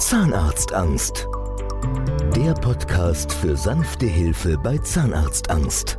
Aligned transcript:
Zahnarztangst. 0.00 1.28
Der 2.34 2.54
Podcast 2.54 3.32
für 3.32 3.54
sanfte 3.54 4.06
Hilfe 4.06 4.56
bei 4.56 4.78
Zahnarztangst. 4.78 5.98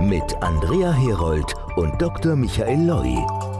Mit 0.00 0.34
Andrea 0.42 0.92
Herold 0.92 1.54
und 1.76 2.02
Dr. 2.02 2.34
Michael 2.34 2.84
Loi. 2.84 3.55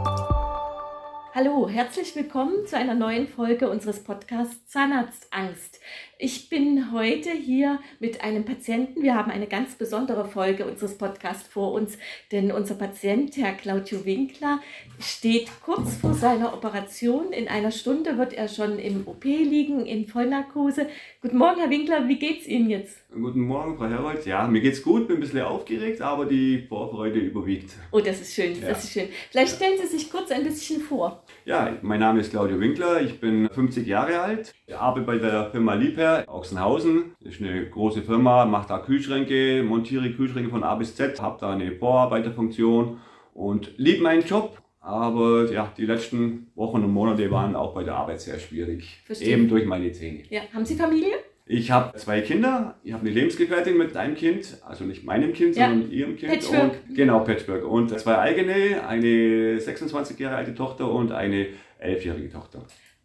Hallo, 1.39 1.69
herzlich 1.69 2.17
willkommen 2.17 2.65
zu 2.65 2.79
einer 2.79 2.95
neuen 2.95 3.29
Folge 3.29 3.69
unseres 3.69 4.03
Podcasts 4.03 4.69
Zahnarztangst. 4.69 5.81
Ich 6.19 6.49
bin 6.49 6.93
heute 6.93 7.29
hier 7.29 7.79
mit 8.01 8.23
einem 8.23 8.47
Patienten. 8.47 9.03
Wir 9.03 9.15
haben 9.15 9.31
eine 9.31 9.47
ganz 9.47 9.75
besondere 9.75 10.25
Folge 10.25 10.65
unseres 10.65 10.97
Podcasts 10.97 11.47
vor 11.47 11.73
uns, 11.73 11.99
denn 12.33 12.53
unser 12.53 12.75
Patient, 12.75 13.37
Herr 13.37 13.53
Claudio 13.53 14.07
Winkler, 14.07 14.61
steht 14.99 15.51
kurz 15.63 15.97
vor 15.97 16.15
seiner 16.15 16.55
Operation. 16.55 17.35
In 17.35 17.49
einer 17.49 17.71
Stunde 17.71 18.17
wird 18.17 18.33
er 18.33 18.49
schon 18.49 18.79
im 18.79 19.07
OP 19.07 19.25
liegen, 19.25 19.85
in 19.85 20.07
Vollnarkose. 20.07 20.87
Guten 21.21 21.37
Morgen, 21.37 21.61
Herr 21.61 21.69
Winkler, 21.69 22.09
wie 22.09 22.19
geht's 22.19 22.47
Ihnen 22.47 22.71
jetzt? 22.71 22.97
Guten 23.13 23.43
Morgen, 23.43 23.77
Frau 23.77 23.87
Herold. 23.87 24.25
Ja, 24.25 24.47
mir 24.49 24.63
geht's 24.63 24.83
gut, 24.83 25.09
bin 25.09 25.19
ein 25.19 25.21
bisschen 25.21 25.43
aufgeregt, 25.43 26.01
aber 26.01 26.25
die 26.25 26.65
Vorfreude 26.67 27.19
überwiegt. 27.19 27.73
Oh, 27.91 28.01
das 28.01 28.23
ist 28.23 28.33
schön, 28.33 28.59
ja. 28.59 28.69
das 28.69 28.85
ist 28.85 28.95
schön. 28.95 29.09
Vielleicht 29.31 29.57
stellen 29.57 29.79
Sie 29.79 29.87
sich 29.87 30.11
kurz 30.11 30.31
ein 30.31 30.45
bisschen 30.45 30.81
vor. 30.81 31.26
Ja, 31.45 31.77
mein 31.83 32.01
Name 32.01 32.21
ist 32.21 32.31
Claudio 32.31 32.59
Winkler, 32.59 33.01
ich 33.01 33.21
bin 33.21 33.49
50 33.49 33.87
Jahre 33.87 34.21
alt, 34.21 34.53
ich 34.67 34.77
arbeite 34.77 35.07
bei 35.07 35.19
der 35.19 35.51
Firma 35.51 35.75
Liebherr 35.75 36.25
Ochsenhausen. 36.27 37.15
Das 37.21 37.35
ist 37.35 37.43
eine 37.43 37.69
große 37.69 38.03
Firma, 38.03 38.45
macht 38.47 38.71
da 38.71 38.79
Kühlschränke, 38.79 39.63
montiere 39.63 40.11
Kühlschränke 40.13 40.51
von 40.51 40.65
A 40.65 40.75
bis 40.75 40.97
Z, 40.97 41.21
habe 41.23 41.39
da 41.41 41.51
eine 41.51 41.73
Vorarbeiterfunktion 41.73 42.99
und 43.33 43.73
liebe 43.77 44.03
meinen 44.03 44.25
Job. 44.25 44.61
Aber 44.81 45.51
ja, 45.51 45.73
die 45.77 45.85
letzten 45.85 46.47
Wochen 46.55 46.85
und 46.85 46.93
Monate 46.93 47.29
waren 47.31 47.57
auch 47.57 47.75
bei 47.75 47.83
der 47.83 47.97
Arbeit 47.97 48.21
sehr 48.21 48.39
schwierig. 48.39 49.03
Verstehe. 49.05 49.29
Eben 49.29 49.49
durch 49.49 49.67
meine 49.67 49.91
Zähne. 49.91 50.23
Ja. 50.31 50.43
Haben 50.53 50.65
Sie 50.65 50.77
Familie? 50.77 51.13
Ich 51.49 51.71
habe 51.71 51.97
zwei 51.97 52.23
Kinder. 52.23 52.75
Ich 52.83 52.93
habe 52.93 53.03
eine 53.03 53.11
Lebensgefährtin 53.11 53.79
mit 53.79 53.97
einem 53.97 54.17
Kind, 54.17 54.59
also 54.67 54.85
nicht 54.85 55.05
meinem 55.05 55.33
Kind, 55.33 55.55
ja. 55.55 55.69
sondern 55.69 55.93
ihrem 55.93 56.17
Kind. 56.17 56.33
Patchwork. 56.33 56.81
Und, 56.89 56.97
genau, 56.97 57.21
Patchwork. 57.21 57.65
Und 57.65 57.99
zwei 58.01 58.19
eigene, 58.19 58.87
eine 58.87 59.61
26 59.61 60.19
Jahre 60.19 60.37
alte 60.37 60.55
Tochter 60.55 60.91
und 60.91 61.13
eine 61.13 61.47
11-jährige 61.81 62.31
Tochter. 62.31 62.63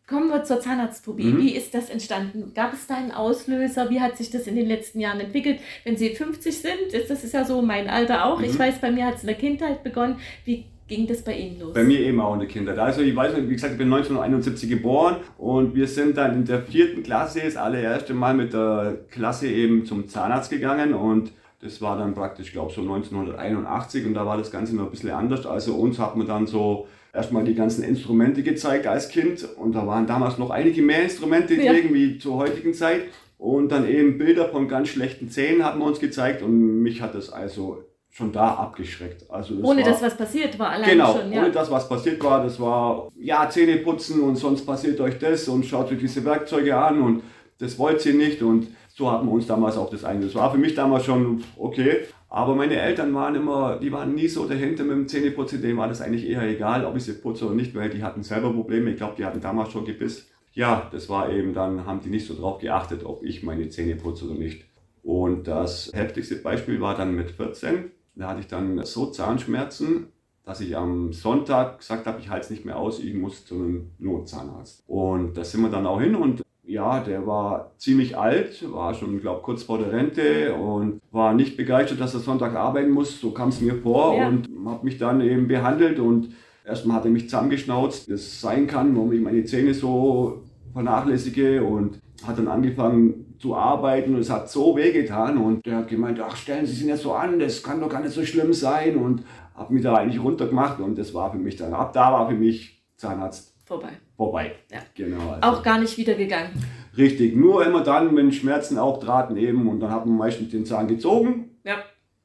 Kommen 0.08 0.30
wir 0.30 0.44
zur 0.44 0.60
Zahnarztphobie. 0.60 1.26
Mhm. 1.26 1.38
Wie 1.38 1.56
ist 1.56 1.74
das 1.74 1.90
entstanden? 1.90 2.52
Gab 2.56 2.74
es 2.74 2.88
da 2.88 2.96
einen 2.96 3.12
Auslöser? 3.12 3.90
Wie 3.92 4.02
hat 4.02 4.18
sich 4.18 4.32
das 4.32 4.48
in 4.48 4.56
den 4.56 4.68
letzten 4.68 5.00
Jahren 5.00 5.20
entwickelt? 5.20 5.60
Wenn 5.84 5.96
Sie 5.96 6.10
50 6.10 6.58
sind, 6.58 6.94
das 6.94 7.24
ist 7.24 7.34
ja 7.34 7.46
so 7.46 7.62
mein 7.62 7.88
Alter 7.88 8.26
auch. 8.26 8.40
Mhm. 8.40 8.46
Ich 8.46 8.58
weiß, 8.58 8.82
bei 8.82 8.92
mir 8.92 9.06
hat 9.06 9.16
es 9.16 9.22
in 9.22 9.28
der 9.28 9.38
Kindheit 9.38 9.84
begonnen. 9.84 10.18
Wie 10.44 10.66
ging 10.92 11.08
das 11.08 11.22
bei 11.22 11.38
Ihnen 11.38 11.60
los? 11.60 11.74
Bei 11.74 11.84
mir 11.84 12.02
eben 12.02 12.20
auch 12.20 12.34
in 12.34 12.40
der 12.40 12.50
Kindheit. 12.50 12.78
Also 12.78 13.02
ich 13.02 13.16
weiß, 13.16 13.34
wie 13.38 13.54
gesagt, 13.54 13.74
ich 13.74 13.78
bin 13.78 13.88
1971 13.88 14.70
geboren 14.70 15.18
und 15.38 15.74
wir 15.74 15.88
sind 15.88 16.18
dann 16.18 16.34
in 16.34 16.46
der 16.46 16.62
vierten 16.62 17.02
Klasse 17.02 17.42
das 17.44 17.56
allererste 17.56 18.14
Mal 18.14 18.34
mit 18.34 18.54
der 18.54 18.98
Klasse 19.10 19.48
eben 19.48 19.86
zum 19.86 20.10
Zahnarzt 20.10 20.52
gegangen 20.52 20.94
und 20.94 21.32
das 21.62 21.82
war 21.82 21.98
dann 21.98 22.14
praktisch, 22.14 22.52
glaube 22.52 22.70
ich, 22.70 22.76
so 22.76 22.82
1981 22.82 24.06
und 24.06 24.16
da 24.16 24.26
war 24.26 24.38
das 24.38 24.52
Ganze 24.52 24.76
noch 24.76 24.86
ein 24.86 24.92
bisschen 24.92 25.12
anders. 25.12 25.46
Also 25.46 25.76
uns 25.76 25.98
hat 25.98 26.18
man 26.18 26.28
dann 26.28 26.46
so 26.46 26.88
erstmal 27.14 27.46
die 27.46 27.56
ganzen 27.56 27.84
Instrumente 27.84 28.44
gezeigt 28.44 28.86
als 28.86 29.10
Kind 29.10 29.48
und 29.58 29.74
da 29.74 29.88
waren 29.88 30.08
damals 30.08 30.38
noch 30.38 30.50
einige 30.50 30.82
mehr 30.82 31.04
Instrumente 31.04 31.54
ja. 31.54 31.72
irgendwie 31.72 32.18
zur 32.18 32.36
heutigen 32.36 32.74
Zeit 32.74 33.04
und 33.38 33.72
dann 33.72 33.88
eben 33.88 34.18
Bilder 34.18 34.50
von 34.50 34.68
ganz 34.68 34.90
schlechten 34.90 35.30
Zähnen 35.30 35.64
hat 35.64 35.78
man 35.78 35.88
uns 35.88 36.00
gezeigt 36.00 36.42
und 36.42 36.82
mich 36.82 37.02
hat 37.02 37.16
das 37.16 37.32
also 37.32 37.86
schon 38.12 38.32
da 38.32 38.56
abgeschreckt. 38.56 39.30
Also 39.30 39.56
das 39.56 39.64
ohne 39.64 39.82
war, 39.82 39.90
dass 39.90 40.02
was 40.02 40.18
passiert 40.18 40.60
war, 40.60 40.70
allein 40.70 40.90
genau, 40.92 41.18
schon. 41.18 41.32
Ja. 41.32 41.42
Ohne 41.42 41.52
dass 41.52 41.72
was 41.72 41.88
passiert 41.88 42.22
war, 42.24 42.44
das 42.44 42.60
war 42.60 43.10
ja 43.18 43.50
Zähne 43.50 43.78
putzen 43.78 44.22
und 44.22 44.36
sonst 44.36 44.66
passiert 44.66 45.00
euch 45.00 45.18
das 45.18 45.48
und 45.48 45.66
schaut 45.66 45.92
euch 45.92 46.00
diese 46.00 46.24
Werkzeuge 46.26 46.76
an 46.76 47.02
und 47.02 47.24
das 47.58 47.80
wollt 47.80 48.06
ihr 48.06 48.14
nicht 48.14 48.42
und 48.42 48.68
so 48.90 49.10
hatten 49.10 49.26
wir 49.26 49.32
uns 49.32 49.48
damals 49.48 49.78
auch 49.78 49.90
das 49.90 50.04
eingestellt. 50.04 50.36
Das 50.36 50.42
war 50.42 50.52
für 50.52 50.58
mich 50.58 50.76
damals 50.76 51.06
schon 51.06 51.44
okay. 51.58 52.02
Aber 52.28 52.56
meine 52.56 52.76
Eltern 52.76 53.14
waren 53.14 53.36
immer, 53.36 53.78
die 53.78 53.92
waren 53.92 54.16
nie 54.16 54.28
so 54.28 54.46
dahinter 54.46 54.84
mit 54.84 54.94
dem 54.94 55.08
Zähneputzen, 55.08 55.62
denen 55.62 55.78
war 55.78 55.88
das 55.90 56.02
eigentlich 56.02 56.30
eher 56.30 56.44
egal, 56.44 56.86
ob 56.86 56.96
ich 56.96 57.04
sie 57.04 57.14
putze 57.14 57.46
oder 57.46 57.56
nicht, 57.56 57.76
weil 57.76 57.90
die 57.90 58.04
hatten 58.04 58.24
selber 58.24 58.54
Probleme. 58.54 58.92
Ich 58.92 58.98
glaube, 58.98 59.16
die 59.18 59.26
hatten 59.26 59.42
damals 59.42 59.72
schon 59.72 59.84
Gebiss. 59.84 60.30
Ja, 60.54 60.90
das 60.92 61.10
war 61.10 61.30
eben, 61.30 61.54
dann 61.54 61.86
haben 61.86 62.02
die 62.02 62.10
nicht 62.10 62.26
so 62.26 62.34
drauf 62.34 62.60
geachtet, 62.60 63.06
ob 63.06 63.24
ich 63.24 63.44
meine 63.44 63.68
Zähne 63.70 63.96
putze 63.96 64.26
oder 64.26 64.36
nicht. 64.36 64.64
Und 65.04 65.48
das 65.48 65.92
heftigste 65.94 66.36
Beispiel 66.36 66.80
war 66.80 66.96
dann 66.96 67.16
mit 67.16 67.32
14. 67.32 67.92
Da 68.16 68.30
hatte 68.30 68.42
ich 68.42 68.48
dann 68.48 68.84
so 68.84 69.08
Zahnschmerzen, 69.08 70.08
dass 70.44 70.60
ich 70.62 70.76
am 70.76 71.14
Sonntag 71.14 71.80
gesagt 71.80 72.08
habe, 72.08 72.20
ich 72.20 72.30
halte 72.30 72.46
es 72.46 72.50
nicht 72.50 72.66
mehr 72.66 72.78
aus, 72.78 73.00
ich 73.00 73.14
muss 73.14 73.46
zu 73.46 73.56
einem 73.56 73.92
Notzahnarzt. 74.00 74.84
Und 74.88 75.38
da 75.38 75.44
sind 75.44 75.62
wir 75.62 75.70
dann 75.70 75.86
auch 75.86 76.02
hin 76.02 76.16
und 76.16 76.42
ja, 76.64 77.02
der 77.02 77.28
war 77.28 77.72
ziemlich 77.78 78.18
alt, 78.18 78.72
war 78.72 78.94
schon, 78.94 79.20
glaube 79.20 79.42
kurz 79.42 79.64
vor 79.64 79.78
der 79.78 79.92
Rente 79.92 80.54
und 80.56 81.02
war 81.12 81.34
nicht 81.34 81.58
begeistert, 81.58 82.00
dass 82.00 82.14
er 82.14 82.22
Sonntag 82.22 82.56
arbeiten 82.56 82.92
muss. 82.92 83.20
So 83.20 83.32
kam 83.32 83.50
es 83.50 83.62
mir 83.62 83.76
vor 83.76 84.16
ja. 84.16 84.28
und 84.28 84.48
hat 84.66 84.84
mich 84.84 84.98
dann 84.98 85.22
eben 85.22 85.48
behandelt 85.48 86.00
und 86.00 86.30
erstmal 86.66 86.98
hat 86.98 87.06
er 87.06 87.12
mich 87.12 87.26
zusammengeschnauzt, 87.26 88.10
das 88.10 88.40
sein 88.40 88.68
kann, 88.68 88.96
warum 88.96 89.12
ich 89.12 89.22
meine 89.22 89.44
Zähne 89.44 89.74
so 89.74 90.44
vernachlässige 90.72 91.64
und 91.64 92.00
hat 92.26 92.38
dann 92.38 92.48
angefangen 92.48 93.31
zu 93.42 93.56
arbeiten 93.56 94.14
und 94.14 94.22
es 94.22 94.30
hat 94.30 94.50
so 94.50 94.76
wehgetan 94.76 95.38
und 95.38 95.66
der 95.66 95.78
hat 95.78 95.88
gemeint, 95.88 96.20
ach 96.20 96.36
stellen 96.36 96.66
Sie 96.66 96.74
sich 96.74 96.86
nicht 96.86 97.02
so 97.02 97.14
an, 97.14 97.40
das 97.40 97.64
kann 97.64 97.82
doch 97.82 97.90
gar 97.90 98.02
nicht 98.02 98.14
so 98.14 98.24
schlimm 98.24 98.54
sein 98.54 98.98
und 98.98 99.24
hat 99.56 99.72
mich 99.72 99.84
da 99.84 99.96
eigentlich 99.96 100.22
runtergemacht 100.22 100.80
und 100.80 100.98
das 100.98 101.14
war 101.14 101.32
für 101.32 101.38
mich 101.38 101.56
dann, 101.56 101.74
ab 101.74 101.94
da 101.94 102.12
war 102.12 102.30
für 102.30 102.36
mich 102.36 102.84
Zahnarzt 102.98 103.56
vorbei. 103.66 103.90
Vorbei. 104.16 104.52
Ja. 104.72 104.80
Genau. 104.94 105.32
Also. 105.32 105.42
Auch 105.42 105.64
gar 105.64 105.80
nicht 105.80 105.98
wieder 105.98 106.14
gegangen. 106.14 106.52
Richtig, 106.96 107.36
nur 107.36 107.66
immer 107.66 107.84
dann, 107.84 108.16
wenn 108.16 108.32
Schmerzen 108.32 108.78
auch 108.78 109.00
traten 109.00 109.38
eben 109.38 109.68
und 109.68 109.80
dann 109.80 109.90
hat 109.92 110.06
man 110.06 110.18
meistens 110.18 110.50
den 110.50 110.66
Zahn 110.66 110.88
gezogen. 110.88 111.58
Ja. 111.64 111.78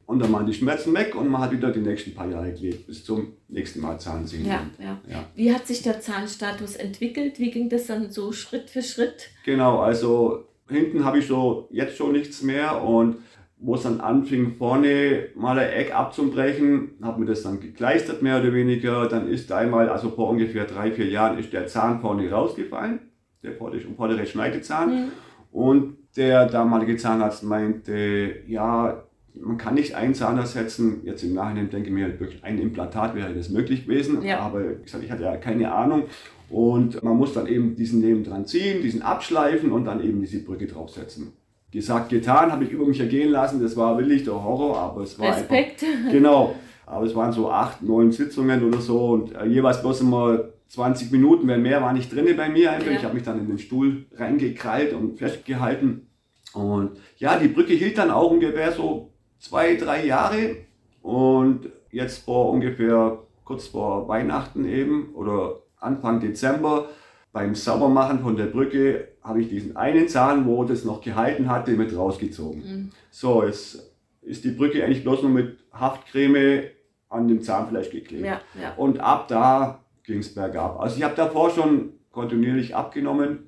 Und 0.05 0.21
dann 0.21 0.33
waren 0.33 0.47
die 0.47 0.55
Schmerzen 0.55 0.95
weg 0.95 1.15
und 1.17 1.29
man 1.29 1.41
hat 1.41 1.51
wieder 1.51 1.73
die 1.73 1.81
nächsten 1.81 2.15
paar 2.15 2.29
Jahre 2.29 2.53
gelebt, 2.53 2.87
bis 2.87 3.05
zum 3.05 3.33
nächsten 3.49 3.81
Mal 3.81 3.99
Zahnziehen. 3.99 4.47
Ja, 4.47 4.61
ja, 4.79 5.01
ja. 5.09 5.25
Wie 5.35 5.53
hat 5.53 5.67
sich 5.67 5.83
der 5.83 6.01
Zahnstatus 6.01 6.77
entwickelt? 6.77 7.41
Wie 7.41 7.51
ging 7.51 7.69
das 7.69 7.87
dann 7.87 8.11
so 8.11 8.31
Schritt 8.33 8.71
für 8.71 8.83
Schritt? 8.83 9.31
Genau, 9.45 9.81
also 9.81 10.47
hinten 10.69 11.05
habe 11.05 11.19
ich 11.19 11.27
so 11.27 11.69
jetzt 11.71 11.97
schon 11.97 12.13
nichts 12.13 12.43
mehr 12.43 12.83
und 12.83 13.17
wo 13.59 13.75
es 13.75 13.85
dann 13.85 14.01
anfing, 14.01 14.53
vorne 14.53 15.29
mal 15.35 15.59
ein 15.59 15.71
Eck 15.71 15.95
abzubrechen, 15.95 16.91
hat 17.03 17.19
mir 17.19 17.25
das 17.25 17.43
dann 17.43 17.59
gekleistert, 17.61 18.21
mehr 18.21 18.41
oder 18.41 18.53
weniger. 18.53 19.09
Dann 19.09 19.29
ist 19.29 19.51
einmal, 19.51 19.89
also 19.89 20.11
vor 20.11 20.29
ungefähr 20.29 20.67
drei, 20.67 20.93
vier 20.93 21.07
Jahren, 21.07 21.39
ist 21.39 21.53
der 21.53 21.67
Zahn 21.67 22.01
vorne 22.01 22.31
rausgefallen, 22.31 23.01
der 23.43 23.53
vordere 23.55 24.27
Schneidezahn. 24.27 24.91
Mhm. 24.91 25.09
Und 25.53 25.97
der 26.17 26.47
damalige 26.47 26.97
Zahnarzt 26.97 27.45
meinte, 27.45 28.43
ja, 28.47 29.05
man 29.41 29.59
kann 29.59 29.75
nicht 29.75 29.95
einen 29.95 30.15
Zahn 30.15 30.39
ersetzen. 30.39 31.01
Jetzt 31.05 31.23
im 31.23 31.35
Nachhinein 31.35 31.71
denke 31.71 31.89
ich 31.89 31.95
mir, 31.95 32.19
wirklich 32.21 32.43
ein 32.43 32.59
Implantat 32.59 33.15
wäre 33.15 33.35
das 33.35 33.51
möglich 33.51 33.87
gewesen. 33.87 34.23
Ja. 34.23 34.41
Aber 34.41 34.71
ich, 34.71 34.85
gesagt, 34.85 35.05
ich 35.05 35.11
hatte 35.11 35.25
ja 35.25 35.37
keine 35.37 35.73
Ahnung. 35.73 36.05
Und 36.49 37.03
man 37.03 37.17
muss 37.17 37.35
dann 37.35 37.47
eben 37.47 37.75
diesen 37.75 38.01
neben 38.01 38.23
dran 38.23 38.47
ziehen, 38.47 38.83
diesen 38.83 39.03
abschleifen 39.03 39.73
und 39.73 39.85
dann 39.85 40.03
eben 40.03 40.21
diese 40.21 40.45
Brücke 40.45 40.67
draufsetzen 40.67 41.33
gesagt, 41.77 42.09
getan, 42.09 42.51
habe 42.53 42.65
ich 42.65 42.71
über 42.71 42.87
mich 42.87 43.01
ergehen 43.01 43.31
lassen. 43.31 43.63
Das 43.63 43.77
war 43.77 43.99
wirklich 43.99 44.25
der 44.25 44.43
Horror, 44.43 44.79
aber 44.79 45.03
es 45.03 45.19
war 45.19 45.29
Respekt. 45.29 45.83
Einfach, 45.83 46.11
genau, 46.13 46.55
aber 46.87 47.05
es 47.05 47.15
waren 47.15 47.33
so 47.33 47.51
acht, 47.51 47.83
neun 47.83 48.13
Sitzungen 48.13 48.65
oder 48.65 48.81
so 48.81 49.11
und 49.11 49.35
äh, 49.35 49.45
jeweils 49.45 49.83
bloß 49.83 50.01
immer 50.01 50.45
20 50.69 51.13
Minuten, 51.13 51.47
wenn 51.47 51.63
mehr 51.63 51.83
war 51.83 51.93
nicht 51.93 52.13
drin 52.13 52.35
bei 52.37 52.49
mir 52.49 52.73
einfach. 52.73 52.91
Ja. 52.91 52.97
Ich 52.97 53.05
habe 53.05 53.15
mich 53.15 53.23
dann 53.23 53.39
in 53.39 53.47
den 53.47 53.59
Stuhl 53.59 54.07
reingekrallt 54.17 54.95
und 54.95 55.19
festgehalten. 55.19 56.09
Und 56.55 56.93
ja, 57.19 57.39
die 57.39 57.49
Brücke 57.49 57.75
hielt 57.75 57.99
dann 57.99 58.11
auch 58.11 58.31
ungefähr 58.31 58.73
so 58.73 59.13
zwei, 59.39 59.77
drei 59.77 60.05
Jahre. 60.07 60.57
Und 61.03 61.71
jetzt 61.91 62.25
vor 62.25 62.51
ungefähr 62.51 63.19
kurz 63.45 63.69
vor 63.69 64.09
Weihnachten 64.09 64.67
eben 64.67 65.15
oder 65.15 65.61
Anfang 65.79 66.21
Dezember 66.21 66.89
beim 67.33 67.55
Saubermachen 67.55 68.21
von 68.21 68.37
der 68.37 68.47
Brücke 68.47 69.09
habe 69.23 69.43
ich 69.43 69.49
diesen 69.49 69.77
einen 69.77 70.09
Zahn, 70.09 70.47
wo 70.47 70.65
das 70.65 70.85
noch 70.85 71.03
gehalten 71.03 71.51
hatte, 71.51 71.73
mit 71.73 71.95
rausgezogen. 71.95 72.61
Mhm. 72.61 72.93
So, 73.11 73.45
jetzt 73.45 73.93
ist 74.23 74.45
die 74.45 74.53
Brücke 74.53 74.83
eigentlich 74.83 75.03
bloß 75.03 75.23
nur 75.23 75.33
mit 75.33 75.59
Haftcreme 75.73 76.71
an 77.09 77.29
dem 77.29 77.43
Zahnfleisch 77.43 77.91
geklebt. 77.91 78.25
Ja, 78.25 78.41
ja. 78.61 78.75
Und 78.77 79.01
ab 79.01 79.29
da 79.29 79.85
ging 80.05 80.21
es 80.21 80.35
bergab. 80.35 80.81
Also 80.81 80.97
ich 80.97 81.03
habe 81.03 81.15
davor 81.15 81.51
schon 81.51 81.93
kontinuierlich 82.11 82.75
abgenommen, 82.75 83.46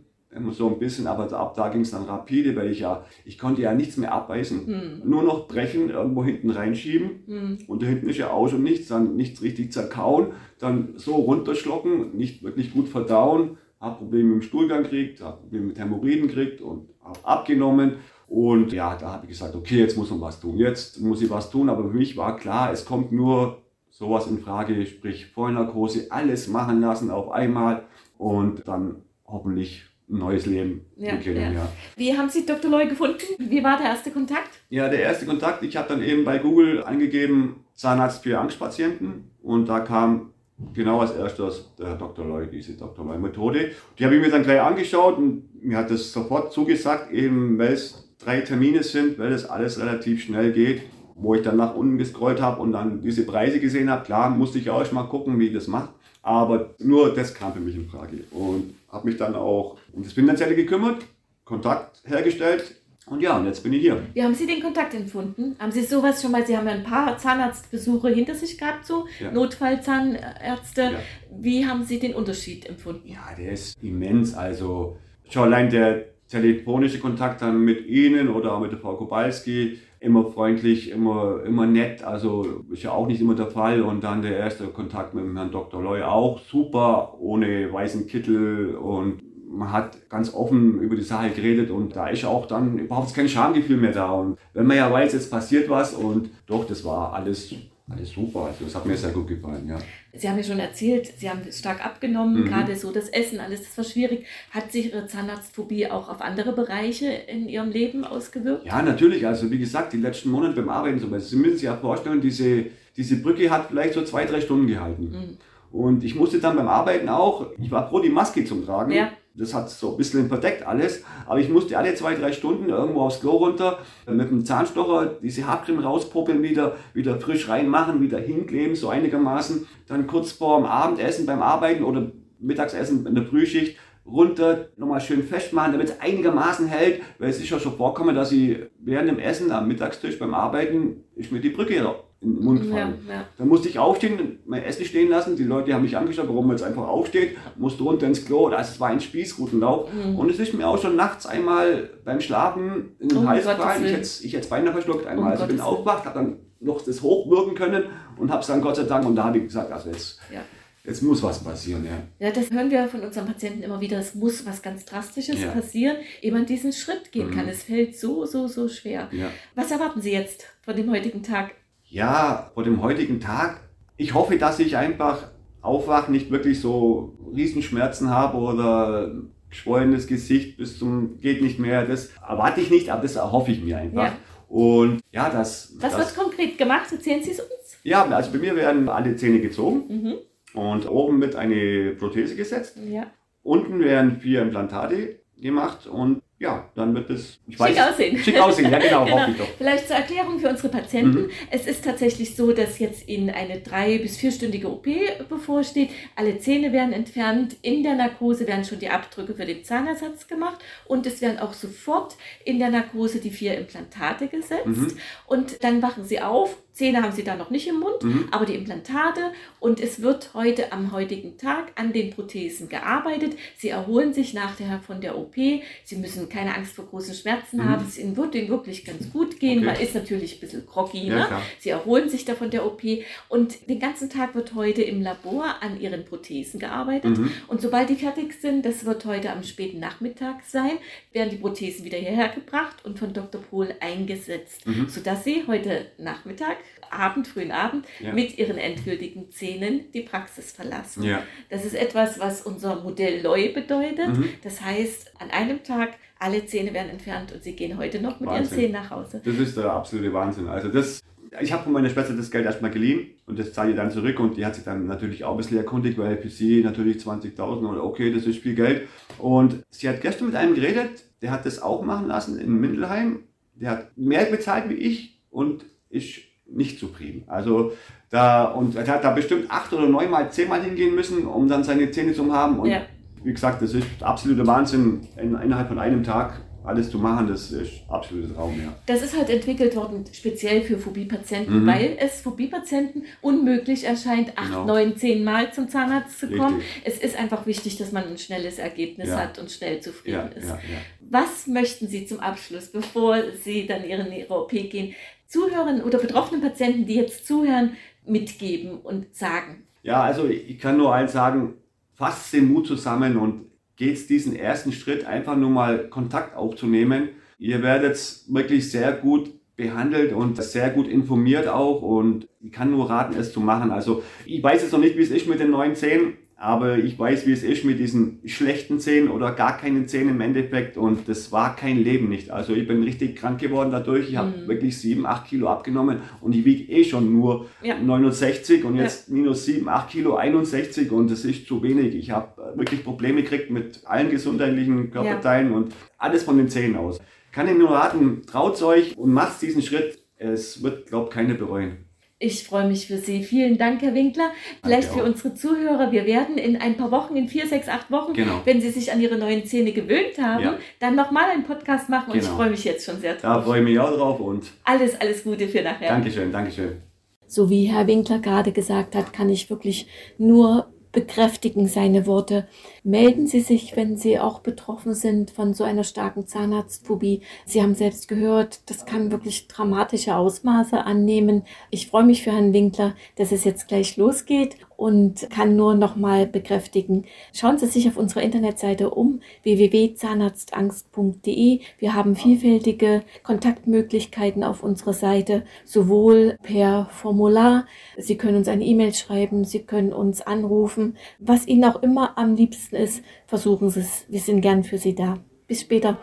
so 0.50 0.68
ein 0.68 0.78
bisschen, 0.78 1.06
aber 1.06 1.32
ab 1.32 1.54
da 1.56 1.68
ging 1.68 1.80
es 1.80 1.90
dann 1.90 2.04
rapide, 2.04 2.54
weil 2.54 2.70
ich 2.70 2.80
ja, 2.80 3.04
ich 3.24 3.38
konnte 3.38 3.62
ja 3.62 3.74
nichts 3.74 3.96
mehr 3.96 4.12
abbeißen, 4.12 4.66
mhm. 4.66 5.10
nur 5.10 5.22
noch 5.22 5.48
brechen, 5.48 5.90
irgendwo 5.90 6.24
hinten 6.24 6.50
reinschieben 6.50 7.22
mhm. 7.26 7.58
und 7.66 7.82
da 7.82 7.86
hinten 7.86 8.08
ist 8.08 8.18
ja 8.18 8.30
auch 8.30 8.48
schon 8.48 8.62
nichts, 8.62 8.88
dann 8.88 9.16
nichts 9.16 9.42
richtig 9.42 9.72
zerkauen, 9.72 10.32
dann 10.58 10.94
so 10.96 11.14
runterschlucken, 11.14 12.16
nicht 12.16 12.42
wirklich 12.42 12.72
gut 12.72 12.88
verdauen 12.88 13.56
habe 13.80 13.98
Probleme 13.98 14.34
mit 14.34 14.42
dem 14.42 14.46
Stuhlgang 14.46 14.82
gekriegt, 14.82 15.20
habe 15.20 15.38
Probleme 15.38 15.66
mit 15.66 15.78
Hämorrhoiden 15.78 16.28
gekriegt 16.28 16.60
und 16.60 16.88
habe 17.02 17.18
abgenommen. 17.22 17.96
Und 18.26 18.72
ja, 18.72 18.96
da 18.96 19.12
habe 19.12 19.24
ich 19.24 19.30
gesagt, 19.30 19.54
okay, 19.54 19.78
jetzt 19.78 19.96
muss 19.96 20.10
man 20.10 20.20
was 20.20 20.40
tun. 20.40 20.58
Jetzt 20.58 21.00
muss 21.00 21.22
ich 21.22 21.30
was 21.30 21.50
tun, 21.50 21.68
aber 21.68 21.84
für 21.88 21.96
mich 21.96 22.16
war 22.16 22.36
klar, 22.36 22.72
es 22.72 22.84
kommt 22.84 23.12
nur 23.12 23.62
sowas 23.90 24.26
in 24.26 24.38
Frage, 24.38 24.84
sprich 24.86 25.26
Vollnarkose, 25.26 26.10
alles 26.10 26.48
machen 26.48 26.80
lassen 26.80 27.10
auf 27.10 27.30
einmal 27.30 27.84
und 28.18 28.66
dann 28.68 29.02
hoffentlich 29.24 29.84
neues 30.08 30.46
Leben 30.46 30.84
Ja, 30.96 31.14
beginnen. 31.16 31.52
ja. 31.52 31.52
Ja. 31.52 31.68
Wie 31.96 32.16
haben 32.16 32.28
Sie 32.28 32.44
Dr. 32.46 32.70
Loy 32.70 32.86
gefunden? 32.86 33.18
Wie 33.38 33.62
war 33.62 33.76
der 33.76 33.86
erste 33.86 34.10
Kontakt? 34.10 34.48
Ja, 34.70 34.88
der 34.88 35.00
erste 35.00 35.26
Kontakt, 35.26 35.62
ich 35.62 35.76
habe 35.76 35.88
dann 35.88 36.02
eben 36.02 36.24
bei 36.24 36.38
Google 36.38 36.82
angegeben, 36.82 37.64
Zahnarzt 37.74 38.22
für 38.24 38.38
Angstpatienten 38.38 39.30
und 39.42 39.68
da 39.68 39.80
kam 39.80 40.32
genau 40.74 41.00
als 41.00 41.12
erstes 41.12 41.68
der 41.78 41.94
Dr. 41.94 42.24
Loy, 42.26 42.48
diese 42.50 42.72
Dr. 42.72 43.04
Loy-Methode. 43.04 43.70
Die 43.98 44.04
habe 44.04 44.16
ich 44.16 44.20
mir 44.22 44.30
dann 44.30 44.42
gleich 44.42 44.60
angeschaut 44.60 45.18
und 45.18 45.62
mir 45.64 45.76
hat 45.76 45.90
das 45.90 46.12
sofort 46.12 46.52
zugesagt, 46.52 47.12
eben 47.12 47.58
weil 47.58 47.72
es 47.74 48.08
drei 48.18 48.40
Termine 48.40 48.82
sind, 48.82 49.18
weil 49.18 49.30
das 49.30 49.48
alles 49.48 49.78
relativ 49.80 50.22
schnell 50.22 50.52
geht. 50.52 50.82
Wo 51.20 51.34
ich 51.34 51.42
dann 51.42 51.56
nach 51.56 51.74
unten 51.74 51.98
gescrollt 51.98 52.40
habe 52.40 52.62
und 52.62 52.72
dann 52.72 53.00
diese 53.02 53.26
Preise 53.26 53.60
gesehen 53.60 53.90
habe, 53.90 54.04
klar, 54.04 54.30
musste 54.30 54.58
ich 54.58 54.70
auch 54.70 54.78
erst 54.78 54.92
mal 54.92 55.04
gucken, 55.04 55.38
wie 55.38 55.48
ich 55.48 55.52
das 55.54 55.66
mache. 55.66 55.90
Aber 56.22 56.74
nur 56.78 57.14
das 57.14 57.34
kam 57.34 57.52
für 57.52 57.60
mich 57.60 57.74
in 57.74 57.88
Frage 57.88 58.18
und 58.30 58.74
habe 58.88 59.08
mich 59.08 59.16
dann 59.16 59.34
auch 59.34 59.78
um 59.92 60.02
das 60.02 60.12
Finanzielle 60.12 60.54
gekümmert, 60.54 61.04
Kontakt 61.44 62.02
hergestellt 62.04 62.78
und 63.10 63.20
ja, 63.20 63.38
und 63.38 63.46
jetzt 63.46 63.62
bin 63.62 63.72
ich 63.72 63.80
hier. 63.80 64.02
Wie 64.12 64.22
haben 64.22 64.34
Sie 64.34 64.46
den 64.46 64.60
Kontakt 64.60 64.94
empfunden? 64.94 65.56
Haben 65.58 65.72
Sie 65.72 65.82
sowas 65.82 66.20
schon 66.20 66.30
mal, 66.30 66.46
Sie 66.46 66.56
haben 66.56 66.66
ja 66.66 66.74
ein 66.74 66.84
paar 66.84 67.16
Zahnarztbesuche 67.16 68.10
hinter 68.10 68.34
sich 68.34 68.58
gehabt, 68.58 68.84
so 68.84 69.06
Ja. 69.18 69.30
Notfallzahnärzte. 69.32 70.82
Ja. 70.82 70.98
Wie 71.30 71.66
haben 71.66 71.84
Sie 71.84 71.98
den 71.98 72.14
Unterschied 72.14 72.66
empfunden? 72.66 73.08
Ja, 73.08 73.34
der 73.36 73.52
ist 73.52 73.82
immens. 73.82 74.34
Also 74.34 74.98
schon 75.28 75.44
allein 75.44 75.70
der 75.70 76.06
telefonische 76.28 76.98
Kontakt 76.98 77.42
dann 77.42 77.64
mit 77.64 77.86
Ihnen 77.86 78.28
oder 78.28 78.54
auch 78.54 78.60
mit 78.60 78.72
der 78.72 78.78
Frau 78.78 78.96
Kobalski, 78.96 79.78
immer 80.00 80.26
freundlich, 80.30 80.90
immer, 80.90 81.42
immer 81.44 81.66
nett. 81.66 82.04
Also 82.04 82.64
ist 82.70 82.82
ja 82.82 82.92
auch 82.92 83.06
nicht 83.06 83.20
immer 83.20 83.34
der 83.34 83.50
Fall. 83.50 83.82
Und 83.82 84.04
dann 84.04 84.22
der 84.22 84.36
erste 84.36 84.66
Kontakt 84.68 85.14
mit 85.14 85.24
dem 85.24 85.36
Herrn 85.36 85.50
Dr. 85.50 85.82
Loy 85.82 86.02
auch 86.02 86.40
super, 86.40 87.14
ohne 87.18 87.72
weißen 87.72 88.06
Kittel 88.06 88.76
und 88.76 89.22
man 89.50 89.72
hat 89.72 90.08
ganz 90.10 90.34
offen 90.34 90.80
über 90.80 90.94
die 90.94 91.02
Sache 91.02 91.30
geredet 91.30 91.70
und 91.70 91.96
da 91.96 92.08
ist 92.08 92.24
auch 92.24 92.46
dann 92.46 92.78
überhaupt 92.78 93.14
kein 93.14 93.28
Schamgefühl 93.28 93.78
mehr 93.78 93.92
da. 93.92 94.12
Und 94.12 94.38
wenn 94.52 94.66
man 94.66 94.76
ja 94.76 94.92
weiß, 94.92 95.12
jetzt 95.14 95.30
passiert 95.30 95.68
was 95.68 95.94
und 95.94 96.30
doch, 96.46 96.66
das 96.66 96.84
war 96.84 97.14
alles, 97.14 97.54
alles 97.90 98.10
super. 98.12 98.40
Also 98.46 98.64
das 98.64 98.74
hat 98.74 98.86
mir 98.86 98.96
sehr 98.96 99.10
gut 99.10 99.28
gefallen, 99.28 99.66
ja. 99.68 99.78
Sie 100.12 100.28
haben 100.28 100.36
ja 100.36 100.42
schon 100.44 100.58
erzählt, 100.58 101.12
Sie 101.16 101.28
haben 101.28 101.40
stark 101.50 101.84
abgenommen, 101.84 102.42
Mhm. 102.42 102.48
gerade 102.48 102.76
so 102.76 102.92
das 102.92 103.08
Essen, 103.08 103.40
alles, 103.40 103.62
das 103.62 103.76
war 103.78 103.84
schwierig. 103.84 104.26
Hat 104.50 104.70
sich 104.72 104.86
Ihre 104.92 105.06
Zahnarztphobie 105.06 105.86
auch 105.88 106.08
auf 106.08 106.20
andere 106.20 106.52
Bereiche 106.52 107.06
in 107.06 107.48
Ihrem 107.48 107.70
Leben 107.70 108.04
ausgewirkt? 108.04 108.66
Ja, 108.66 108.82
natürlich. 108.82 109.26
Also 109.26 109.50
wie 109.50 109.58
gesagt, 109.58 109.92
die 109.92 109.98
letzten 109.98 110.30
Monate 110.30 110.54
beim 110.54 110.68
Arbeiten 110.68 110.98
zum 111.00 111.10
Beispiel, 111.10 111.30
Sie 111.30 111.36
müssen 111.36 111.54
sich 111.54 111.62
ja 111.64 111.76
vorstellen, 111.76 112.20
diese, 112.20 112.66
diese 112.96 113.16
Brücke 113.16 113.50
hat 113.50 113.68
vielleicht 113.68 113.94
so 113.94 114.02
zwei, 114.04 114.24
drei 114.24 114.40
Stunden 114.40 114.66
gehalten. 114.66 115.10
Mhm. 115.10 115.36
Und 115.70 116.02
ich 116.02 116.14
musste 116.14 116.38
dann 116.40 116.56
beim 116.56 116.68
Arbeiten 116.68 117.08
auch, 117.10 117.46
ich 117.62 117.70
war 117.70 117.88
froh, 117.88 118.00
die 118.00 118.08
Maske 118.08 118.44
zum 118.44 118.64
Tragen. 118.64 118.92
Ja. 118.92 119.10
Das 119.38 119.54
hat 119.54 119.70
so 119.70 119.92
ein 119.92 119.96
bisschen 119.96 120.28
verdeckt 120.28 120.66
alles. 120.66 121.04
Aber 121.26 121.38
ich 121.40 121.48
musste 121.48 121.78
alle 121.78 121.94
zwei, 121.94 122.14
drei 122.14 122.32
Stunden 122.32 122.68
irgendwo 122.68 123.02
aufs 123.02 123.20
Klo 123.20 123.36
runter, 123.36 123.78
mit 124.06 124.30
dem 124.30 124.44
Zahnstocher 124.44 125.18
diese 125.22 125.46
Haarcreme 125.46 125.80
rauspopeln, 125.80 126.42
wieder, 126.42 126.76
wieder 126.92 127.20
frisch 127.20 127.48
reinmachen, 127.48 128.00
wieder 128.00 128.18
hinkleben, 128.18 128.74
so 128.74 128.88
einigermaßen. 128.88 129.66
Dann 129.86 130.06
kurz 130.06 130.32
vor 130.32 130.58
dem 130.58 130.66
Abendessen 130.66 131.26
beim 131.26 131.42
Arbeiten 131.42 131.84
oder 131.84 132.10
Mittagsessen 132.40 133.06
in 133.06 133.14
der 133.14 133.24
Frühschicht 133.24 133.76
runter, 134.10 134.68
nochmal 134.76 135.00
schön 135.00 135.22
festmachen, 135.22 135.72
damit 135.72 135.90
es 135.90 136.00
einigermaßen 136.00 136.66
hält, 136.66 137.02
weil 137.18 137.28
es 137.28 137.38
ist 137.38 137.50
ja 137.50 137.58
schon 137.58 137.76
vorkommen, 137.76 138.14
dass 138.14 138.32
ich 138.32 138.58
während 138.78 139.08
dem 139.08 139.18
Essen 139.18 139.50
am 139.52 139.68
Mittagstisch 139.68 140.18
beim 140.18 140.34
Arbeiten 140.34 141.04
ist 141.14 141.30
mir 141.30 141.40
die 141.40 141.50
Brücke 141.50 141.74
in 142.20 142.34
den 142.34 142.44
Mund 142.44 142.64
Ja, 142.64 142.72
fallen. 142.72 142.94
ja. 143.08 143.24
Dann 143.36 143.46
musste 143.48 143.68
ich 143.68 143.78
aufstehen, 143.78 144.40
mein 144.44 144.62
Essen 144.64 144.84
stehen 144.84 145.08
lassen. 145.08 145.36
Die 145.36 145.44
Leute 145.44 145.72
haben 145.72 145.82
mich 145.82 145.96
angeschaut, 145.96 146.26
warum 146.28 146.48
man 146.48 146.56
jetzt 146.56 146.66
einfach 146.66 146.86
aufsteht, 146.88 147.36
musste 147.56 147.84
runter 147.84 148.06
ins 148.06 148.24
Klo. 148.24 148.46
Also 148.48 148.72
es 148.72 148.80
war 148.80 148.88
ein 148.88 149.00
Spießrutenlauf. 149.00 149.92
Mhm. 149.92 150.16
Und 150.16 150.30
es 150.30 150.38
ist 150.40 150.52
mir 150.54 150.66
auch 150.66 150.80
schon 150.82 150.96
nachts 150.96 151.26
einmal 151.26 151.90
beim 152.04 152.20
Schlafen 152.20 152.96
in 152.98 153.08
den 153.08 153.18
Um 153.18 153.28
Hals 153.28 153.44
Gottes 153.44 153.58
gefallen. 153.58 153.84
Ich 153.84 153.92
hätte 153.92 154.26
ich 154.26 154.34
es 154.34 154.48
beinahe 154.48 154.72
verschluckt 154.72 155.06
einmal. 155.06 155.26
Um 155.26 155.30
also 155.32 155.44
ich 155.44 155.50
bin 155.50 155.60
aufgewacht, 155.60 156.04
habe 156.06 156.18
dann 156.18 156.36
noch 156.60 156.82
das 156.82 157.02
hochwirken 157.02 157.54
können 157.54 157.84
und 158.16 158.30
habe 158.32 158.40
es 158.40 158.48
dann 158.48 158.60
Gott 158.60 158.74
sei 158.76 158.82
Dank, 158.82 159.06
und 159.06 159.14
da 159.14 159.22
habe 159.24 159.38
ich 159.38 159.44
gesagt, 159.44 159.70
also 159.70 159.90
jetzt, 159.90 160.18
Ja. 160.34 160.40
jetzt 160.84 161.02
muss 161.04 161.22
was 161.22 161.38
passieren. 161.44 161.84
Ja. 161.84 162.26
Ja, 162.26 162.32
das 162.32 162.50
hören 162.50 162.68
wir 162.72 162.88
von 162.88 163.00
unseren 163.02 163.26
Patienten 163.26 163.62
immer 163.62 163.80
wieder. 163.80 164.00
Es 164.00 164.16
muss 164.16 164.44
was 164.44 164.60
ganz 164.60 164.84
Drastisches 164.84 165.40
Ja. 165.40 165.52
passieren, 165.52 165.98
ehe 166.20 166.32
man 166.32 166.46
diesen 166.46 166.72
Schritt 166.72 167.12
gehen 167.12 167.28
Mhm. 167.28 167.34
kann. 167.34 167.48
Es 167.48 167.62
fällt 167.62 167.96
so, 167.96 168.26
so, 168.26 168.48
so 168.48 168.66
schwer. 168.68 169.06
Ja. 169.12 169.28
Was 169.54 169.70
erwarten 169.70 170.02
Sie 170.02 170.10
jetzt 170.10 170.46
von 170.62 170.74
dem 170.74 170.90
heutigen 170.90 171.22
Tag? 171.22 171.52
Ja, 171.90 172.50
vor 172.54 172.64
dem 172.64 172.82
heutigen 172.82 173.20
Tag. 173.20 173.60
Ich 173.96 174.14
hoffe, 174.14 174.36
dass 174.38 174.58
ich 174.58 174.76
einfach 174.76 175.28
aufwache, 175.62 176.10
nicht 176.12 176.30
wirklich 176.30 176.60
so 176.60 177.16
Riesenschmerzen 177.34 178.10
habe 178.10 178.38
oder 178.38 179.10
geschwollenes 179.50 180.06
Gesicht 180.06 180.56
bis 180.56 180.78
zum 180.78 181.18
geht 181.20 181.42
nicht 181.42 181.58
mehr. 181.58 181.84
Das 181.86 182.10
erwarte 182.26 182.60
ich 182.60 182.70
nicht, 182.70 182.90
aber 182.90 183.02
das 183.02 183.16
erhoffe 183.16 183.50
ich 183.50 183.62
mir 183.62 183.78
einfach. 183.78 184.04
Ja. 184.04 184.12
Und 184.48 185.00
ja, 185.12 185.28
das. 185.30 185.74
Was 185.80 185.92
das 185.96 186.16
wird 186.16 186.16
konkret 186.26 186.58
gemacht? 186.58 186.90
Erzählen 186.92 187.22
Sie 187.22 187.32
es 187.32 187.40
uns. 187.40 187.78
ja, 187.82 188.04
also 188.04 188.30
bei 188.32 188.38
mir 188.38 188.54
werden 188.56 188.88
alle 188.88 189.16
Zähne 189.16 189.40
gezogen 189.40 189.84
Mhm. 189.88 190.14
und 190.60 190.88
oben 190.88 191.20
wird 191.20 191.36
eine 191.36 191.94
Prothese 191.98 192.36
gesetzt. 192.36 192.78
Ja. 192.88 193.06
Unten 193.42 193.80
werden 193.80 194.20
vier 194.20 194.42
Implantate 194.42 195.20
gemacht 195.40 195.86
und 195.86 196.22
ja, 196.40 196.68
dann 196.76 196.94
wird 196.94 197.10
es 197.10 197.40
ich 197.48 197.56
Schick 197.56 197.80
aussehen. 197.80 198.18
Schick 198.18 198.38
aussehen, 198.40 198.70
ja 198.70 198.78
genau, 198.78 199.04
Genau. 199.06 199.18
hoffe 199.18 199.30
ich 199.32 199.36
doch. 199.38 199.48
Vielleicht 199.58 199.86
zur 199.88 199.96
Erklärung 199.96 200.38
für 200.38 200.48
unsere 200.48 200.68
Patienten. 200.68 201.22
Mhm. 201.22 201.30
Es 201.50 201.66
ist 201.66 201.84
tatsächlich 201.84 202.36
so, 202.36 202.52
dass 202.52 202.78
jetzt 202.78 203.08
Ihnen 203.08 203.30
eine 203.30 203.60
drei- 203.60 203.98
bis 203.98 204.16
vierstündige 204.16 204.68
OP 204.70 204.86
bevorsteht. 205.28 205.90
Alle 206.16 206.38
Zähne 206.38 206.72
werden 206.72 206.92
entfernt. 206.92 207.56
In 207.62 207.82
der 207.82 207.94
Narkose 207.96 208.46
werden 208.46 208.64
schon 208.64 208.78
die 208.78 208.88
Abdrücke 208.88 209.34
für 209.34 209.46
den 209.46 209.64
Zahnersatz 209.64 210.26
gemacht. 210.28 210.58
Und 210.86 211.06
es 211.06 211.20
werden 211.20 211.38
auch 211.38 211.52
sofort 211.54 212.16
in 212.44 212.58
der 212.58 212.70
Narkose 212.70 213.18
die 213.20 213.30
vier 213.30 213.58
Implantate 213.58 214.28
gesetzt. 214.28 214.66
Mhm. 214.66 214.96
Und 215.26 215.62
dann 215.64 215.82
wachen 215.82 216.04
Sie 216.04 216.20
auf. 216.20 216.56
Zähne 216.78 217.02
haben 217.02 217.10
Sie 217.10 217.24
da 217.24 217.34
noch 217.34 217.50
nicht 217.50 217.66
im 217.66 217.80
Mund, 217.80 218.04
Mhm. 218.04 218.28
aber 218.30 218.46
die 218.46 218.54
Implantate. 218.54 219.32
Und 219.58 219.80
es 219.80 220.00
wird 220.00 220.32
heute 220.34 220.70
am 220.70 220.92
heutigen 220.92 221.36
Tag 221.36 221.72
an 221.74 221.92
den 221.92 222.10
Prothesen 222.10 222.68
gearbeitet. 222.68 223.36
Sie 223.56 223.68
erholen 223.70 224.14
sich 224.14 224.32
nachher 224.32 224.78
von 224.86 225.00
der 225.00 225.18
OP. 225.18 225.34
Sie 225.82 225.96
müssen 225.96 226.28
keine 226.28 226.54
Angst 226.54 226.74
vor 226.76 226.86
großen 226.86 227.14
Schmerzen 227.14 227.56
Mhm. 227.56 227.68
haben. 227.68 227.84
Es 227.84 227.98
wird 227.98 228.34
Ihnen 228.36 228.48
wirklich 228.48 228.84
ganz 228.84 229.10
gut 229.12 229.40
gehen. 229.40 229.58
Okay. 229.58 229.66
Man 229.66 229.80
ist 229.80 229.92
natürlich 229.96 230.34
ein 230.36 230.40
bisschen 230.40 230.66
groggy. 230.66 231.08
Ja, 231.08 231.16
ne? 231.16 231.28
Sie 231.58 231.70
erholen 231.70 232.08
sich 232.08 232.24
da 232.24 232.36
von 232.36 232.48
der 232.50 232.64
OP. 232.64 233.04
Und 233.28 233.68
den 233.68 233.80
ganzen 233.80 234.08
Tag 234.08 234.36
wird 234.36 234.54
heute 234.54 234.82
im 234.82 235.02
Labor 235.02 235.56
an 235.60 235.80
Ihren 235.80 236.04
Prothesen 236.04 236.60
gearbeitet. 236.60 237.18
Mhm. 237.18 237.32
Und 237.48 237.60
sobald 237.60 237.88
die 237.90 237.96
fertig 237.96 238.34
sind, 238.40 238.64
das 238.64 238.84
wird 238.84 239.04
heute 239.04 239.32
am 239.32 239.42
späten 239.42 239.80
Nachmittag 239.80 240.44
sein, 240.46 240.78
werden 241.12 241.30
die 241.30 241.38
Prothesen 241.38 241.84
wieder 241.84 241.98
hierher 241.98 242.28
gebracht 242.28 242.84
und 242.84 243.00
von 243.00 243.12
Dr. 243.12 243.40
Pohl 243.42 243.74
eingesetzt, 243.80 244.64
Mhm. 244.64 244.88
sodass 244.88 245.24
Sie 245.24 245.42
heute 245.48 245.86
Nachmittag, 245.98 246.56
Abend, 246.90 247.28
frühen 247.28 247.50
Abend 247.50 247.86
Ja. 248.00 248.12
mit 248.12 248.38
Ihren 248.38 248.58
endgültigen 248.58 249.30
Zähnen 249.30 249.90
die 249.92 250.02
Praxis 250.02 250.52
verlassen. 250.52 251.02
Ja. 251.02 251.22
Das 251.50 251.64
ist 251.64 251.74
etwas, 251.74 252.18
was 252.18 252.42
unser 252.42 252.82
Modell 252.82 253.22
LOI 253.22 253.50
bedeutet. 253.52 254.08
Mhm. 254.08 254.28
Das 254.42 254.60
heißt, 254.62 255.12
an 255.20 255.30
einem 255.30 255.62
Tag 255.62 255.90
alle 256.18 256.44
Zähne 256.46 256.72
werden 256.74 256.90
entfernt 256.90 257.32
und 257.32 257.42
Sie 257.44 257.54
gehen 257.54 257.76
heute 257.78 258.00
noch 258.00 258.20
mit 258.20 258.28
Ihren 258.28 258.40
Wahnsinn. 258.40 258.58
Zähnen 258.58 258.72
nach 258.72 258.90
Hause. 258.90 259.20
Das 259.24 259.36
ist 259.36 259.56
der 259.56 259.70
absolute 259.72 260.12
Wahnsinn. 260.12 260.48
Also 260.48 260.68
das, 260.68 261.00
ich 261.40 261.52
habe 261.52 261.64
von 261.64 261.72
meiner 261.72 261.90
Schwester 261.90 262.14
das 262.14 262.30
Geld 262.30 262.46
erstmal 262.46 262.70
geliehen 262.70 263.10
und 263.26 263.38
das 263.38 263.52
zahle 263.52 263.70
ich 263.70 263.76
dann 263.76 263.90
zurück 263.90 264.18
und 264.18 264.36
die 264.36 264.44
hat 264.44 264.54
sich 264.54 264.64
dann 264.64 264.86
natürlich 264.86 265.24
auch 265.24 265.32
ein 265.32 265.36
bisschen 265.36 265.58
erkundigt, 265.58 265.98
weil 265.98 266.16
für 266.16 266.30
sie 266.30 266.62
natürlich 266.64 266.96
20.000 266.98 267.70
oder 267.70 267.84
okay, 267.84 268.12
das 268.12 268.24
ist 268.26 268.38
viel 268.38 268.54
Geld. 268.54 268.88
Und 269.18 269.62
sie 269.70 269.88
hat 269.88 270.00
gestern 270.00 270.26
mit 270.28 270.36
einem 270.36 270.54
geredet, 270.54 271.04
der 271.22 271.30
hat 271.30 271.46
das 271.46 271.60
auch 271.60 271.82
machen 271.84 272.06
lassen 272.06 272.38
in 272.38 272.52
Mindelheim. 272.60 273.24
Der 273.54 273.70
hat 273.70 273.98
mehr 273.98 274.24
bezahlt 274.24 274.68
wie 274.70 274.74
ich 274.74 275.20
und 275.30 275.64
ist 275.90 276.20
nicht 276.50 276.78
zufrieden. 276.78 277.24
Also 277.26 277.72
da, 278.10 278.44
und 278.44 278.74
er 278.76 278.86
hat 278.86 279.04
da 279.04 279.10
bestimmt 279.10 279.50
acht 279.50 279.72
oder 279.72 279.86
neunmal, 279.86 280.30
zehnmal 280.30 280.62
hingehen 280.62 280.94
müssen, 280.94 281.26
um 281.26 281.48
dann 281.48 281.62
seine 281.64 281.90
Zähne 281.90 282.12
zu 282.14 282.32
haben. 282.32 282.58
Und 282.58 282.70
Ja. 282.70 282.80
wie 283.22 283.32
gesagt, 283.32 283.60
das 283.62 283.74
ist 283.74 283.86
absoluter 284.02 284.46
Wahnsinn, 284.46 285.06
in, 285.16 285.34
innerhalb 285.34 285.68
von 285.68 285.78
einem 285.78 286.02
Tag 286.02 286.40
alles 286.64 286.90
zu 286.90 286.98
machen, 286.98 287.28
das 287.28 287.50
ist 287.50 287.72
absolutes 287.88 288.36
Raum, 288.36 288.58
ja. 288.62 288.74
Das 288.86 289.02
ist 289.02 289.16
halt 289.16 289.30
entwickelt 289.30 289.74
worden 289.76 290.04
speziell 290.12 290.60
für 290.62 290.76
Phobie-Patienten, 290.78 291.62
Mhm. 291.62 291.66
weil 291.66 291.96
es 291.98 292.20
Phobie-Patienten 292.20 293.04
unmöglich 293.22 293.84
erscheint, 293.84 294.32
acht, 294.36 294.48
Genau. 294.48 294.66
neun, 294.66 294.96
zehn 294.96 295.24
Mal 295.24 295.52
zum 295.52 295.68
Zahnarzt 295.68 296.18
zu 296.18 296.28
kommen. 296.28 296.56
Richtig. 296.56 296.82
Es 296.84 296.98
ist 296.98 297.18
einfach 297.18 297.46
wichtig, 297.46 297.78
dass 297.78 297.92
man 297.92 298.04
ein 298.04 298.18
schnelles 298.18 298.58
Ergebnis 298.58 299.08
Ja. 299.08 299.18
hat 299.20 299.38
und 299.38 299.50
schnell 299.50 299.80
zufrieden 299.80 300.14
Ja, 300.16 300.38
ist. 300.38 300.48
ja. 300.48 300.58
Was 301.00 301.46
möchten 301.46 301.88
Sie 301.88 302.04
zum 302.06 302.20
Abschluss, 302.20 302.66
bevor 302.70 303.16
Sie 303.42 303.66
dann 303.66 303.82
in 303.84 304.12
Ihre 304.12 304.28
OP 304.30 304.50
gehen, 304.68 304.94
Zuhörern 305.26 305.82
oder 305.82 305.98
betroffenen 305.98 306.42
Patienten, 306.42 306.86
die 306.86 306.94
jetzt 306.96 307.26
zuhören, 307.26 307.76
mitgeben 308.06 308.78
und 308.78 309.14
sagen? 309.14 309.64
Ja, 309.82 310.02
also 310.02 310.26
ich 310.26 310.58
kann 310.58 310.76
nur 310.76 310.94
eins 310.94 311.12
sagen, 311.12 311.54
fasst 311.94 312.32
den 312.32 312.52
Mut 312.52 312.66
zusammen 312.66 313.16
und 313.16 313.46
geht 313.78 314.10
diesen 314.10 314.36
ersten 314.36 314.72
Schritt, 314.72 315.06
einfach 315.06 315.36
nur 315.36 315.50
mal 315.50 315.88
Kontakt 315.88 316.36
aufzunehmen. 316.36 317.10
Ihr 317.38 317.62
werdet 317.62 317.96
wirklich 318.28 318.70
sehr 318.70 318.92
gut 318.92 319.30
behandelt 319.56 320.12
und 320.12 320.42
sehr 320.42 320.70
gut 320.70 320.88
informiert 320.88 321.48
auch 321.48 321.80
und 321.82 322.28
ich 322.40 322.52
kann 322.52 322.70
nur 322.70 322.90
raten, 322.90 323.18
es 323.18 323.32
zu 323.32 323.40
machen. 323.40 323.70
Also 323.70 324.02
ich 324.26 324.42
weiß 324.42 324.62
jetzt 324.62 324.72
noch 324.72 324.80
nicht, 324.80 324.96
wie 324.96 325.02
es 325.02 325.10
ist 325.10 325.28
mit 325.28 325.40
den 325.40 325.50
neuen 325.50 325.74
Zähnen, 325.74 326.14
aber 326.40 326.78
ich 326.78 326.96
weiß, 326.96 327.26
wie 327.26 327.32
es 327.32 327.42
ist 327.42 327.64
mit 327.64 327.80
diesen 327.80 328.20
schlechten 328.24 328.78
Zähnen 328.78 329.08
oder 329.08 329.32
gar 329.32 329.56
keinen 329.56 329.88
Zähnen 329.88 330.10
im 330.10 330.20
Endeffekt 330.20 330.76
und 330.76 331.08
das 331.08 331.32
war 331.32 331.56
kein 331.56 331.78
Leben 331.78 332.08
nicht. 332.08 332.30
Also 332.30 332.54
ich 332.54 332.68
bin 332.68 332.84
richtig 332.84 333.16
krank 333.16 333.40
geworden 333.40 333.72
dadurch. 333.72 334.08
Ich 334.08 334.16
habe 334.16 334.28
mhm. 334.28 334.48
wirklich 334.48 334.78
7, 334.78 335.04
8 335.04 335.26
Kilo 335.26 335.48
abgenommen 335.48 335.98
und 336.20 336.36
ich 336.36 336.44
wiege 336.44 336.72
eh 336.72 336.84
schon 336.84 337.12
nur 337.12 337.46
ja. 337.60 337.76
69 337.76 338.64
und 338.64 338.76
jetzt 338.76 339.08
ja. 339.08 339.14
minus 339.14 339.46
7, 339.46 339.68
8 339.68 339.90
Kilo 339.90 340.14
61 340.14 340.92
und 340.92 341.10
das 341.10 341.24
ist 341.24 341.48
zu 341.48 341.60
wenig. 341.64 341.96
Ich 341.96 342.12
habe 342.12 342.54
wirklich 342.54 342.84
Probleme 342.84 343.24
gekriegt 343.24 343.50
mit 343.50 343.80
allen 343.84 344.08
gesundheitlichen 344.08 344.92
Körperteilen 344.92 345.50
ja. 345.50 345.56
und 345.56 345.74
alles 345.98 346.22
von 346.22 346.38
den 346.38 346.48
Zähnen 346.48 346.76
aus. 346.76 347.00
Kann 347.32 347.48
ich 347.48 347.58
nur 347.58 347.70
raten, 347.70 348.22
traut 348.26 348.62
euch 348.62 348.96
und 348.96 349.12
macht 349.12 349.42
diesen 349.42 349.60
Schritt. 349.60 349.98
Es 350.16 350.62
wird, 350.62 350.86
glaube 350.86 351.08
ich, 351.08 351.14
keine 351.14 351.34
bereuen. 351.34 351.87
Ich 352.20 352.42
freue 352.44 352.66
mich 352.66 352.88
für 352.88 352.98
Sie. 352.98 353.22
Vielen 353.22 353.58
Dank, 353.58 353.80
Herr 353.80 353.94
Winkler. 353.94 354.32
Vielleicht 354.64 354.92
für 354.92 355.04
unsere 355.04 355.34
Zuhörer. 355.34 355.92
Wir 355.92 356.04
werden 356.04 356.36
in 356.36 356.56
ein 356.56 356.76
paar 356.76 356.90
Wochen, 356.90 357.14
in 357.14 357.28
vier, 357.28 357.46
sechs, 357.46 357.68
acht 357.68 357.92
Wochen, 357.92 358.12
genau. 358.12 358.40
wenn 358.44 358.60
Sie 358.60 358.70
sich 358.70 358.90
an 358.90 359.00
Ihre 359.00 359.16
neuen 359.16 359.44
Zähne 359.44 359.70
gewöhnt 359.70 360.18
haben, 360.20 360.42
ja. 360.42 360.58
dann 360.80 360.96
nochmal 360.96 361.30
einen 361.30 361.44
Podcast 361.44 361.88
machen. 361.88 362.10
Und 362.10 362.18
genau. 362.18 362.24
ich 362.24 362.36
freue 362.36 362.50
mich 362.50 362.64
jetzt 362.64 362.84
schon 362.84 362.98
sehr 362.98 363.14
drauf. 363.14 363.22
Da 363.22 363.42
freue 363.42 363.60
ich 363.60 363.64
mich 363.64 363.78
auch 363.78 363.94
drauf. 363.94 364.18
Und 364.18 364.46
alles, 364.64 365.00
alles 365.00 365.22
Gute 365.22 365.46
für 365.46 365.62
nachher. 365.62 365.90
Dankeschön, 365.90 366.32
Dankeschön. 366.32 366.82
So 367.28 367.50
wie 367.50 367.66
Herr 367.66 367.86
Winkler 367.86 368.18
gerade 368.18 368.50
gesagt 368.50 368.96
hat, 368.96 369.12
kann 369.12 369.28
ich 369.28 369.48
wirklich 369.48 369.86
nur 370.16 370.72
bekräftigen 370.98 371.68
seine 371.68 372.08
Worte. 372.08 372.48
Melden 372.82 373.28
Sie 373.28 373.40
sich, 373.40 373.76
wenn 373.76 373.96
Sie 373.96 374.18
auch 374.18 374.40
betroffen 374.40 374.94
sind 374.94 375.30
von 375.30 375.54
so 375.54 375.62
einer 375.62 375.84
starken 375.84 376.26
Zahnarztphobie. 376.26 377.20
Sie 377.46 377.62
haben 377.62 377.76
selbst 377.76 378.08
gehört, 378.08 378.58
das 378.66 378.84
kann 378.84 379.12
wirklich 379.12 379.46
dramatische 379.46 380.16
Ausmaße 380.16 380.84
annehmen. 380.84 381.44
Ich 381.70 381.86
freue 381.86 382.02
mich 382.02 382.24
für 382.24 382.32
Herrn 382.32 382.52
Winkler, 382.52 382.96
dass 383.14 383.30
es 383.30 383.44
jetzt 383.44 383.68
gleich 383.68 383.96
losgeht 383.96 384.56
und 384.78 385.28
kann 385.30 385.56
nur 385.56 385.74
noch 385.74 385.96
mal 385.96 386.26
bekräftigen. 386.26 387.04
Schauen 387.32 387.58
Sie 387.58 387.66
sich 387.66 387.88
auf 387.88 387.96
unserer 387.96 388.22
Internetseite 388.22 388.90
um 388.90 389.20
www.zahnarztangst.de. 389.42 391.60
Wir 391.78 391.94
haben 391.94 392.14
vielfältige 392.14 393.02
Kontaktmöglichkeiten 393.24 394.44
auf 394.44 394.62
unserer 394.62 394.92
Seite, 394.92 395.42
sowohl 395.64 396.38
per 396.44 396.86
Formular. 396.92 397.66
Sie 397.96 398.16
können 398.16 398.36
uns 398.36 398.46
eine 398.46 398.64
E-Mail 398.64 398.94
schreiben, 398.94 399.42
Sie 399.44 399.64
können 399.64 399.92
uns 399.92 400.22
anrufen. 400.22 400.87
Was 401.18 401.46
Ihnen 401.46 401.64
auch 401.64 401.82
immer 401.82 402.18
am 402.18 402.34
liebsten 402.34 402.76
ist, 402.76 403.02
versuchen 403.26 403.70
Sie 403.70 403.80
es. 403.80 404.04
Wir 404.08 404.20
sind 404.20 404.40
gern 404.40 404.64
für 404.64 404.78
Sie 404.78 404.94
da. 404.94 405.18
Bis 405.46 405.62
später. 405.62 405.98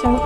Ciao. 0.00 0.20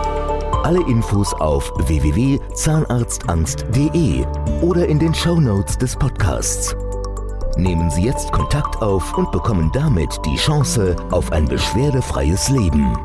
Alle 0.65 0.81
Infos 0.89 1.33
auf 1.35 1.71
www.zahnarztangst.de 1.87 4.25
oder 4.63 4.89
in 4.89 4.99
den 4.99 5.15
Show 5.15 5.39
Notes 5.39 5.77
des 5.77 5.95
Podcasts. 5.95 6.75
Nehmen 7.57 7.91
Sie 7.91 8.03
jetzt 8.03 8.33
Kontakt 8.33 8.83
auf 8.83 9.17
und 9.17 9.31
bekommen 9.31 9.71
damit 9.73 10.19
die 10.25 10.37
Chance 10.37 10.97
auf 11.11 11.31
ein 11.33 11.45
beschwerdefreies 11.45 12.49
Leben. 12.49 12.97